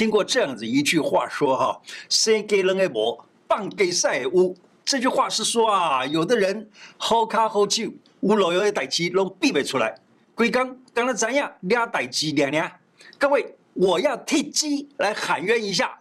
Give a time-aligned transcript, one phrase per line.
[0.00, 1.78] 听过这样子一句话说哈，
[2.08, 4.56] 生给人的无，放给赛乌。
[4.82, 9.94] 这句话是说啊，有的人好卡好酒，乌老有的代鸡拢避不出来。
[10.34, 12.80] 龟刚刚才怎样俩代志俩俩？
[13.18, 15.98] 各位，我要替鸡来喊冤一下。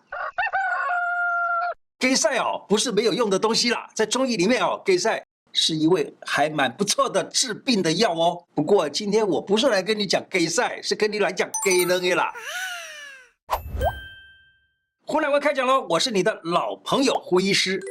[1.99, 5.21] 给赛哦，不是没有用的东西啦，在中医里面哦，给赛
[5.51, 8.41] 是一味还蛮不错的治病的药哦。
[8.55, 12.31] 不过今天我不是来跟你讲给赛，是跟你来讲给人的啦。
[15.11, 17.81] 胡乃文开讲喽，我是你的老朋友胡医师。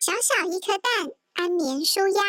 [0.00, 2.20] 小小一颗蛋，安眠舒压。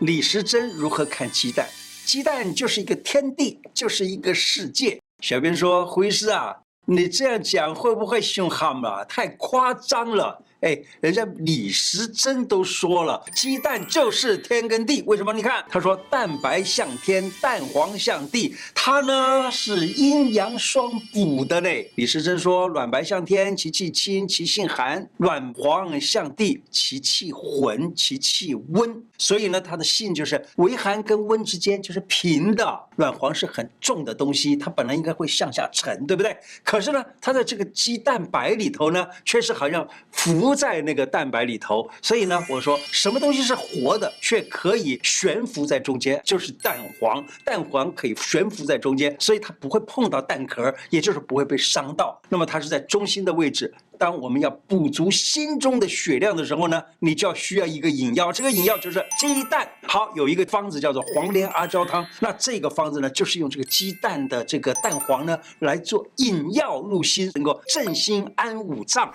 [0.00, 1.66] 李时珍如何看鸡蛋？
[2.04, 5.00] 鸡蛋就是一个天地，就是一个世界。
[5.22, 9.02] 小编说：“胡医师啊，你这样讲会不会凶悍了？
[9.06, 15.00] 太夸张了。”哎，人家李时珍都说了，鸡蛋就是天跟地。
[15.06, 15.32] 为什么？
[15.32, 21.88] 你看，他说蛋白像天，蛋黄像地，它呢是阴阳双补的嘞。
[21.94, 29.00] 李时珍说，卵白像天，其气清，其性寒；卵黄像地，其气浑，其气温。
[29.18, 32.76] 所以呢，它的性就是微寒跟温之间就是平的。
[32.96, 36.36] 卵黄是很重的东西，它本来应该会向下沉，对不对？
[36.64, 40.55] 可是呢，它在这个鸡蛋白里头呢，却是好像浮。
[40.56, 47.24] 在那个蛋白里头，所以呢，我说什么东西是活的，却可以悬浮在中间，就是蛋黄。
[47.44, 52.20] 蛋黄可以悬浮在中间，所以它不会碰到蛋壳，也就是不会被伤到。
[52.30, 53.72] 那么它是在中心的位置。
[53.98, 59.66] 当我们要补足心中的血量的时候呢，你就要需要一个引药，这个引药就是鸡蛋。
[59.84, 69.06] 好，有一个方子叫做黄连阿胶汤，那这个方子呢，就是用这个鸡蛋的这个蛋黄呢来做引药入心，能够镇心安五脏。《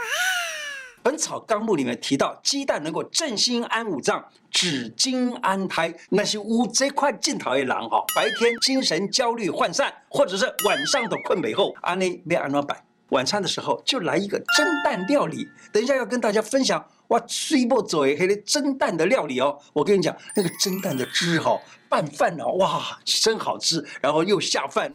[1.03, 5.93] 本草纲目》里面提到，鸡蛋能够镇心安五脏、止惊安胎。
[6.09, 12.77] 那些乌贼块进讨一狼哈，白天精神焦虑涣散，或者是晚上的困美后，阿内别安怎办？
[13.09, 15.47] 晚餐的时候就来一个蒸蛋料理。
[15.73, 19.57] 等一下要跟大家分享哇，水波做黑的蒸蛋的料理哦。
[19.73, 21.59] 我跟你讲，那个蒸蛋的汁哈，
[21.89, 24.93] 拌饭哦，哇，真好吃，然后又下饭。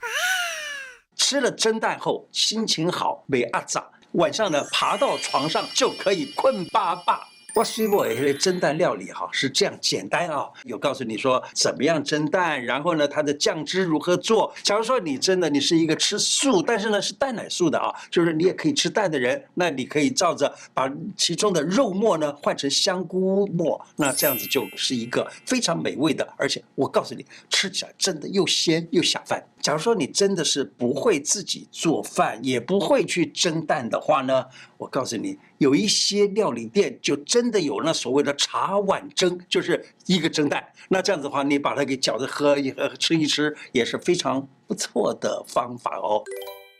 [1.17, 3.85] 吃了蒸蛋后，心情好，没阿杂。
[4.17, 7.29] 晚上呢，爬到床上就可以困巴巴。
[7.57, 14.53] 我虽不会蒸蛋料理哈，是这样简单啊，有告诉你说怎么样蒸蛋，然后呢，它的酱汁如何做。
[14.63, 29.43] 假如说你真的你是一个吃素，但是呢是蛋奶素的啊，就是你也可以吃蛋的人，那你可以照着把其中的肉末呢换成香菇末，那这样子就是一个非常美味的，而且我告诉你，吃起来真的又鲜又下饭。
[29.63, 34.45] 假如说你真的是不会自己做饭，也不会去蒸蛋的话呢，
[34.77, 40.67] 我告诉你，有一些料理店就真的有那所谓的茶碗蒸，就是一个蒸蛋。
[40.89, 46.23] 那这样子的话，你把它给搅着喝一喝，吃一吃，也是非常不错的方法哦。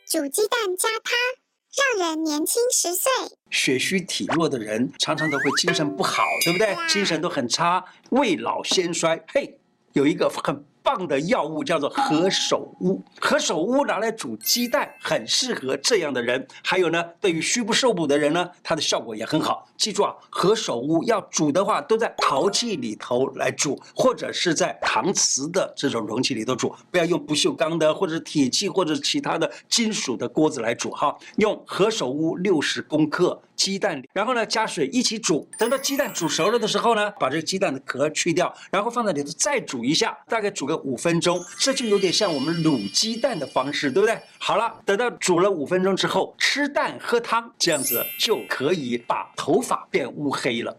[0.09, 3.11] 煮鸡蛋加汤，让人年轻十岁。
[3.51, 6.77] 血虚体弱的人常常都会精神不好，对不对？
[6.89, 9.25] 精神都很差，未老先衰。
[9.29, 9.59] 嘿，
[9.93, 10.65] 有一个很。
[10.87, 16.47] 棒的药物叫做何首乌，何首乌拿来煮鸡蛋，很适合这样的人。
[16.63, 19.69] 还有呢，对于虚不受补的人呢，它的效果也很好。
[19.77, 31.17] 记住啊，何首乌要煮的话，都在陶器里头来煮，或者是在搪瓷的这种容器里头煮，不要用不锈钢的或者铁器或者其他的金属的锅子来煮哈。
[31.39, 33.43] 用何首乌六十公克。
[33.57, 44.21] 鸡蛋，然后呢，加水一起煮，等到鸡蛋煮熟了的时候呢，把这个鸡蛋的壳去掉，然后放在里头再煮一下，大概煮个五分钟，这就有点像我们卤鸡蛋的方式，对不对？
[44.39, 50.79] 好了，等到煮了五分钟之后，吃蛋喝汤，这样子就可以把头发变乌黑了。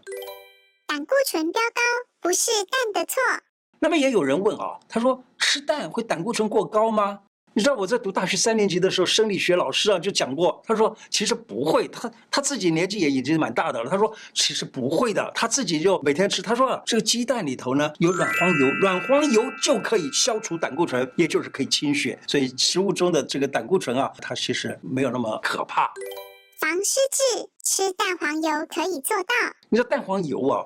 [0.86, 1.80] 胆固醇飙高
[2.20, 3.22] 不是蛋的错。
[3.80, 7.20] 那么也有人问啊，他说吃蛋会胆固醇过高吗？
[7.58, 16.40] 你知道我在读大学三年级的时候，生理学老师啊就讲过，他说其实不会，他他自己年纪也已经蛮大的了，他说其实不会的，他自己就每天吃。
[16.40, 25.92] 他说啊，这个鸡蛋里头呢有卵黄油，卵黄油就可以消除胆固醇，也就是可以清血，所以食物中的这个胆固醇啊，它其实没有那么可怕。
[26.60, 29.34] 防湿滞，吃蛋黄油可以做到。
[29.68, 30.64] 你知道蛋黄油啊？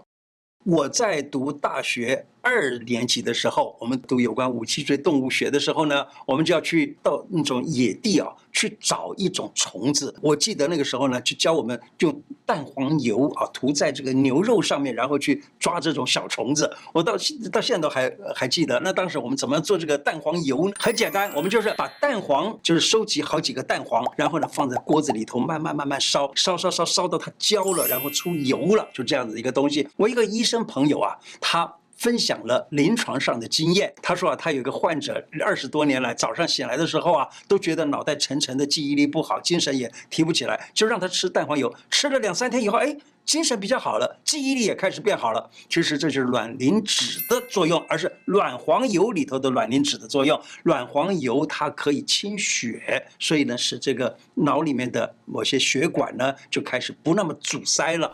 [0.67, 10.15] 我在读大学二年级的时候，我们读有关五脊椎动物学的时候呢，我们就要去到那种野地啊，去找一种虫子。
[10.21, 16.71] 我记得那个时候呢，就教我们用蛋黄油啊涂在这个牛肉上面，然后去抓这种小虫子。
[16.93, 18.79] 我到现到现在都还还记得。
[18.81, 20.75] 那当时我们怎么做这个蛋黄油呢？
[20.79, 29.89] 很简单，我们就是把蛋黄，就是收集好几个蛋黄，然后呢放在锅子里头慢慢慢慢烧，烧烧烧烧到它焦了，然后出油了，就这样子一个东西。
[29.97, 30.43] 我一个医。
[30.43, 31.73] 生朋友啊，他
[32.03, 33.95] 分享了临床上的经验。
[34.03, 42.97] 他说啊，他有个患者，二十多年来早上醒来的时候啊，都觉得脑袋沉沉的，记忆力不好，精神也提不起来，就让他吃蛋黄油，吃了两三天以后，哎。
[43.25, 45.49] 精神比较好了，记忆力也开始变好了。
[45.69, 50.39] 其实这就是卵磷脂的作用，而是卵黄油里头的卵磷脂的作用。
[50.65, 58.13] 卵黄油它可以清血，所以呢，使这个脑里面的某些血管呢就开始不那么阻塞了。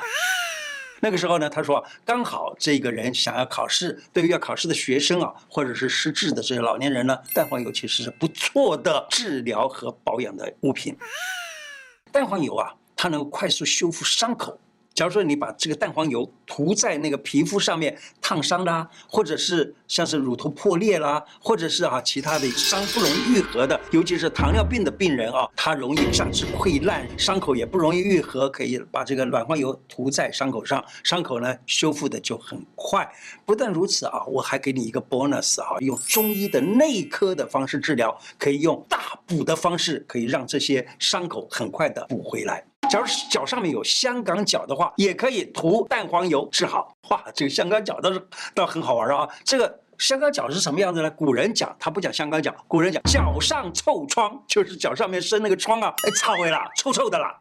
[1.00, 10.96] 那个时候呢，他说刚好这个人想要考试，对于要考试的学生啊，或者是失智的这些老年人呢，蛋黄油其实是不错的治疗和保养的物品。
[12.10, 14.58] 蛋黄油啊，它能够快速修复伤口。
[14.94, 17.96] 假如说你把这个蛋黄油涂在那个皮肤上面，
[18.28, 33.10] 烫伤啦，或者是像是乳头破裂啦，或者是啊其他的伤不容易愈合的，尤其是糖尿病的病人啊，他容易伤口溃烂，伤口也不容易愈合，可以把这个卵黄油涂在伤口上，伤口呢修复的就很快。
[33.46, 42.62] 不但如此啊，我还给你一个 bonus 啊，用中医的内科的方式治疗，可以用大补的方式，可以让这些伤口很快的补回来。
[42.90, 46.96] 假如脚上面有香港脚的话，也可以涂蛋黄油治好。
[47.10, 48.17] 哇，这个香港脚倒是
[48.54, 49.28] 倒很好玩啊！
[49.44, 51.10] 这个香港脚是什么样子呢？
[51.10, 57.38] 古人讲，他不讲香港脚，古人讲脚上臭疮，就是脚上面生那个疮啊，哎，臭味啦，臭臭的啦。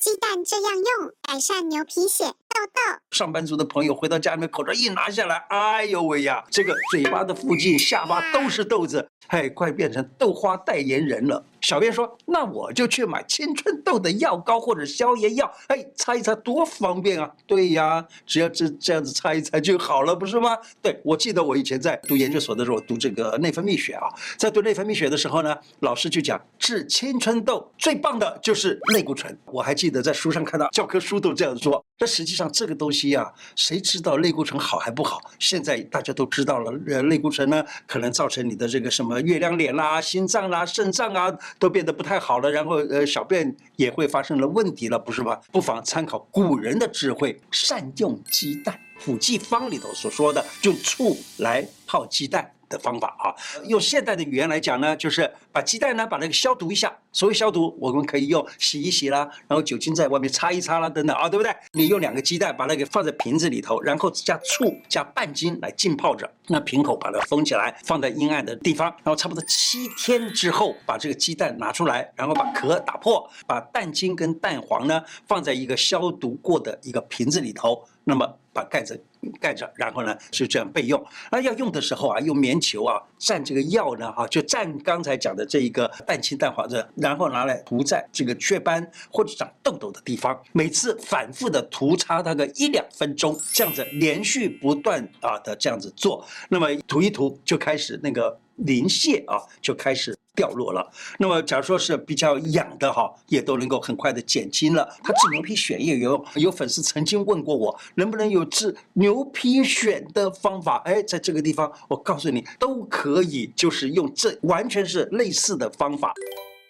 [0.00, 2.98] 鸡蛋这样用，改善牛皮癣、痘痘。
[3.10, 11.44] 上班族的朋友回到家里面，口罩一拿下来，哎呦喂呀，这个嘴巴的附近、下巴都是痘子，哎，快变成豆花代言人了。
[11.60, 17.30] 小编说：“那我就去买青春痘的药膏或者消炎药，哎，擦一擦多方便啊！
[17.46, 20.56] 对呀，只要这这样子擦一擦就好了，不是吗？
[20.80, 29.36] 对，我记得我以前在读研究所的时候，读这个内分泌学啊，在读内分泌学的时候呢，老师就讲治青春痘最棒的就是类固醇。
[29.46, 31.84] 我还记得在书上看到教科书都这样说。
[32.00, 33.26] 但实际上这个东西啊，
[33.56, 35.20] 谁知道类固醇好还不好？
[35.40, 45.38] 现在大家都知道了，呃，类固醇呢可能造成你的这个什么月亮脸啦、心脏啦、肾脏啊。”都变得不太好了，然后呃，小便也会发生了问题了，不是吗？
[45.52, 48.78] 不妨参考古人的智慧，善用鸡蛋。
[49.00, 52.50] 普济方里头所说的，用醋来泡鸡蛋。
[52.68, 53.34] 的方法啊，
[53.66, 56.96] 用现代的语言来讲呢，就是把鸡蛋呢，把那个消毒一下。
[57.10, 61.52] 所谓消毒，我们可以用洗一洗啦，然后酒精在外面擦一擦啦，等等啊，对不对？
[61.72, 78.98] 你用两个鸡蛋把那个放在瓶子里头，然后加醋加半斤来浸泡着，那瓶口把它封起来，放在阴暗的地方，然后差不多七天之后，把这个鸡蛋拿出来，然后把壳打破，把蛋清跟蛋黄呢放在一个消毒过的一个瓶子里头，那么把盖子。
[79.40, 81.04] 盖着，然后呢是这样备用。
[81.30, 90.40] 那要用的时候啊，用棉球啊蘸这个药呢，哈，就蘸刚才讲的这一个蛋清蛋黄的，然后拿来涂在这个雀斑或者长痘痘的地方。
[90.52, 100.16] 每次反复的涂擦大概一两分钟，这样子连续不断啊的这样子做，那么涂一涂就开始那个鳞屑啊就开始。
[100.34, 100.88] 掉落了。
[101.18, 104.88] 那么，假如说是比较痒的哈，也都能够很快的减轻了。
[105.02, 106.24] 它治牛皮癣也有。
[106.36, 110.76] 有粉丝曾经问过我，能不能有治牛皮癣的方法？
[110.84, 116.14] 哎，在这个地方，我告诉你都可以，就是用这完全是类似的方法。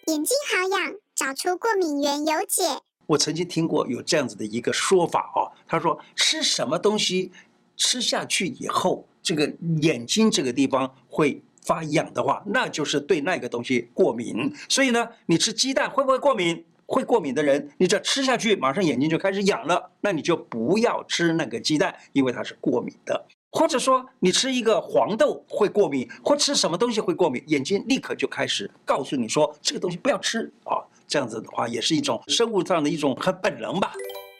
[0.07, 2.63] 眼睛好痒，找出过敏源有解。
[3.05, 7.31] 我曾经听过有这样子的一个说法啊，他说吃什么东西
[7.77, 11.43] 吃下去以后，这个眼睛这个地方会。
[11.63, 14.53] 发痒的话，那就是对那个东西过敏。
[14.67, 16.65] 所以呢，你吃鸡蛋会不会过敏？
[16.85, 23.27] 会过敏的人，你只要吃下去，马上眼睛就开始痒了，那你就不要吃那个鸡蛋，因为它是过敏的。
[23.51, 30.81] 或者说，你吃一个黄豆会过敏，或吃什么东西会过敏，眼睛立刻就开始告诉你说这个东西不要吃啊。
[31.07, 33.93] 这样子的话，也是一种生物上的一种很本能吧。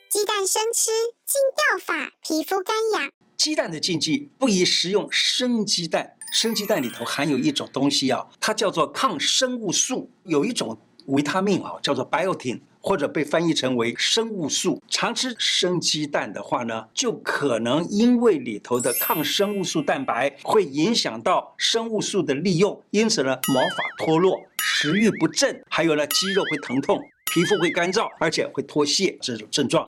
[0.10, 0.90] 鸡蛋生吃
[1.26, 3.12] 禁掉法，皮肤干痒。
[3.38, 6.16] 鸡蛋的禁忌，不宜食用生鸡蛋。
[6.32, 14.82] 生鸡蛋里头含有一种东西啊，它叫做抗生物素，有一种维他命啊，叫做 biotin，或者被翻译成为生物素。
[14.88, 27.00] 常吃生鸡蛋的话呢，就可能因为里头的抗生物素蛋白会影响到生物素的利用，因此呢，毛发脱落、食欲不振，还有呢，肌肉会疼痛、
[27.34, 29.84] 皮肤会干燥，而且会脱屑这种症状。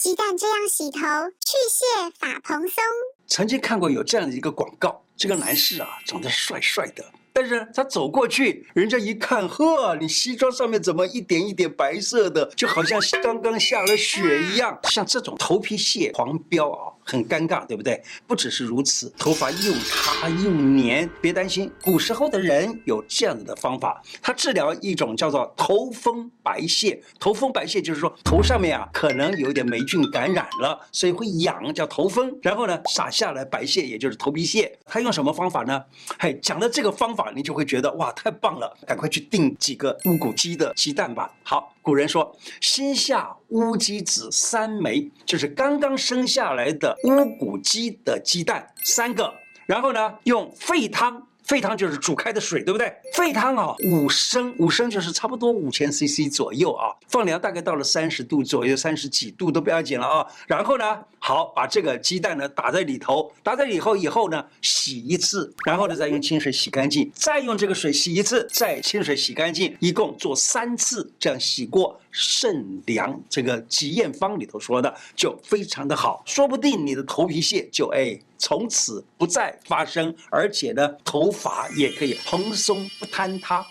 [0.00, 2.82] 鸡蛋这样洗头，去屑发蓬松。
[3.26, 7.04] 曾经看过有这样的一个广告，这个男士啊长得帅帅的，
[7.36, 14.78] 但是他走过去，人家一看，呵，你西装上面怎么一点一点白色的，就好像刚刚下了雪一样。
[14.84, 18.00] 像这种头皮屑黄标啊，很尴尬，对不对？
[18.28, 21.10] 不只是如此，头发又塌又黏。
[21.20, 27.02] 别担心，古时候的人有这样子的方法，他治疗一种叫做头风白屑。
[27.18, 32.32] 头风白屑就是说头上面啊可能有点霉菌感染了，所以会痒，叫头风。
[32.42, 34.78] 然后呢，洒下来白屑，也就是头皮屑。
[34.86, 35.82] 他用什么方法呢？
[36.20, 38.76] 嘿，讲的这个方法，你就会觉得哇，太棒了！
[38.86, 41.30] 赶快去订几个乌骨鸡的鸡蛋吧。
[41.42, 41.70] 好。
[41.84, 49.34] 古人说：“先下乌鸡子三枚，就是刚刚生下来的乌骨鸡的鸡蛋三个，
[49.66, 52.92] 然后呢，用沸汤。”沸汤就是煮开的水，对不对？
[53.12, 56.88] 沸汤啊，五升，五升就是差不多五千 CC 左右啊。
[57.08, 60.26] 放凉大概到了三十度左右，三十几度都不要紧了啊。
[60.46, 73.20] 然后呢，好，把这个鸡蛋呢打在里头，打在里头以后呢，洗一次，然后呢再用清水洗干净，再用这个水洗一次，再清水洗干净，一共做三次，这样洗过肾良。
[73.28, 78.16] 这个集验方里头说的就非常的好，说不定你的头皮屑就哎。
[78.38, 83.64] 从此不再发生，而且呢，头发也可以蓬松不坍塌。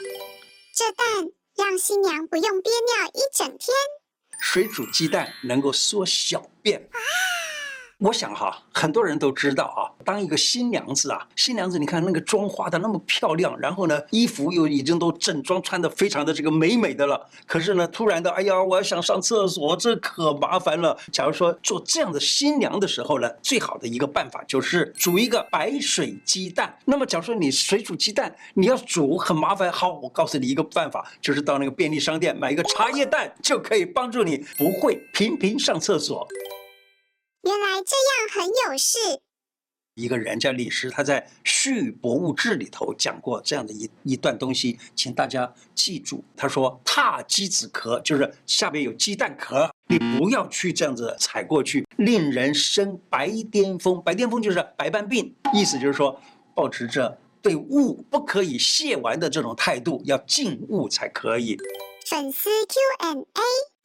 [0.74, 3.70] 这蛋让新娘不用憋尿一整天。
[4.40, 6.80] 水煮鸡蛋能够缩小便。
[6.92, 6.98] 啊
[8.00, 17.30] 我想哈，很多人都知道啊，当一个新娘子啊，新娘子你看那个妆化的那么漂亮，然后呢，衣服又已经都整装穿的非常的这个美美的了。
[17.46, 20.98] 可是呢，突然的，哎呀，我要想上厕所，这可麻烦了。
[21.14, 26.78] 假如说做这样的新娘的时候呢，最好的一个办法就是煮一个白水鸡蛋。
[26.84, 36.28] 那么，假如说你水煮鸡蛋，你要煮很麻烦，好，我告诉你一个办法，就是到那个便利商店买一个茶叶蛋，就可以帮助你不会频频上厕所。
[37.44, 38.98] 原来这样很有事。
[39.96, 46.24] 一个人叫李时，他在《续博物志》里头讲过这样的一一段东西，请大家记住。
[46.36, 54.02] 他说：“踏鸡子壳，就是下边有鸡蛋壳，你不要去这样子踩过去，令人生白癜风。
[54.02, 56.20] 白癜风就是白斑病，意思就是说，
[56.56, 61.56] 保持着对物不可以亵玩的这种态度，要敬物才可以。”
[62.10, 63.26] 粉丝 Q&A。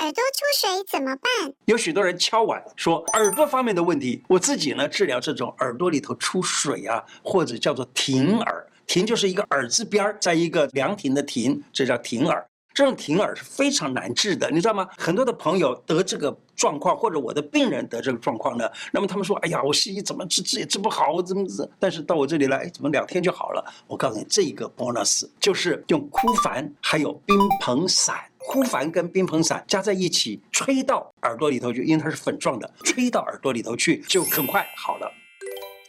[0.00, 1.52] 耳朵出水怎么办？
[1.64, 4.22] 有许多人敲碗说耳朵方面的问题。
[4.28, 12.46] 我自己呢，治疗这种耳朵里头出水啊，或者叫做停耳，停就是一个耳字边儿，在一个凉亭的亭，这叫停耳。
[12.72, 14.88] 这种停耳是非常难治的，你知道吗？
[14.96, 23.64] 很多的朋友得这个状况，或者我的病人得这个状况呢，那么他们说：“哎呀，我西医怎么治治也治不好，我怎么治？”但是到我这里来，怎么两天就好了？
[23.86, 35.08] 我告诉你，这个 bonus 就是用枯矾还有冰硼散，枯矾跟冰硼散加在一起，吹到耳朵里头去，因为它是粉状的，吹到耳朵里头去就很快好了。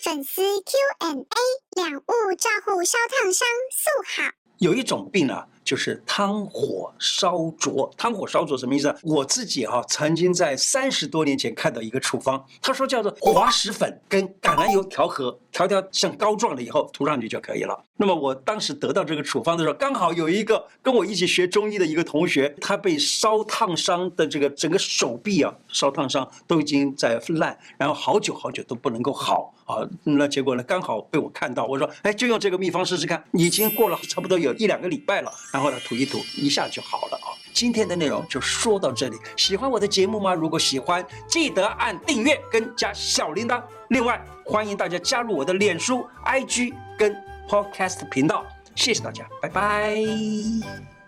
[0.02, 4.32] 粉丝 Q&A，两物照护烧烫伤速好。
[4.60, 5.48] 有一种病啊。
[5.70, 8.92] 就是汤火烧灼，汤火烧灼什么意思？
[9.04, 17.80] 我自己哈、啊、曾经在三十多年前看到一个处方，他说叫做滑石粉跟橄榄油调和，调调像膏状了以后涂上去就可以了。
[17.98, 29.88] 那么我当时得到这个处方的时候，刚好有一个跟我一起学中医的一个同学，他被烧烫伤的这个整个手臂啊烧烫伤都已经在烂，然后好久好久都不能够好啊。
[30.04, 33.24] 那结果呢，刚好被我看到，我说哎，就用这个秘方试试看。
[33.34, 35.32] 已经过了差不多有一两个礼拜了。
[35.60, 37.36] 然后呢，涂一涂，一下就好了啊！
[37.52, 39.18] 今天的内容就说到这里。
[39.36, 40.34] 喜欢我的节目吗？
[40.34, 43.62] 如果喜欢，记得按订阅跟加小铃铛。
[43.90, 47.14] 另外，欢迎大家加入我的脸书、IG 跟
[47.50, 48.46] Podcast 频道。
[48.74, 50.99] 谢谢大家，拜拜。